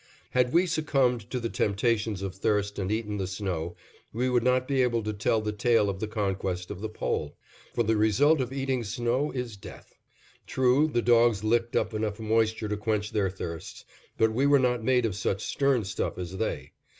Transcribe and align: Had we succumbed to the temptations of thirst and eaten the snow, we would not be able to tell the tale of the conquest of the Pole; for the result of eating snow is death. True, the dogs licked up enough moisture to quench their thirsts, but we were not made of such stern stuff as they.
Had 0.31 0.51
we 0.51 0.65
succumbed 0.65 1.29
to 1.29 1.39
the 1.39 1.47
temptations 1.47 2.23
of 2.23 2.33
thirst 2.33 2.79
and 2.79 2.91
eaten 2.91 3.17
the 3.17 3.27
snow, 3.27 3.75
we 4.11 4.31
would 4.31 4.41
not 4.41 4.67
be 4.67 4.81
able 4.81 5.03
to 5.03 5.13
tell 5.13 5.41
the 5.41 5.51
tale 5.51 5.91
of 5.91 5.99
the 5.99 6.07
conquest 6.07 6.71
of 6.71 6.81
the 6.81 6.89
Pole; 6.89 7.37
for 7.75 7.83
the 7.83 7.95
result 7.95 8.41
of 8.41 8.51
eating 8.51 8.83
snow 8.83 9.29
is 9.29 9.57
death. 9.57 9.93
True, 10.47 10.87
the 10.87 11.03
dogs 11.03 11.43
licked 11.43 11.75
up 11.75 11.93
enough 11.93 12.19
moisture 12.19 12.67
to 12.67 12.77
quench 12.77 13.11
their 13.11 13.29
thirsts, 13.29 13.85
but 14.17 14.33
we 14.33 14.47
were 14.47 14.57
not 14.57 14.83
made 14.83 15.05
of 15.05 15.15
such 15.15 15.45
stern 15.45 15.83
stuff 15.83 16.17
as 16.17 16.37
they. 16.37 16.71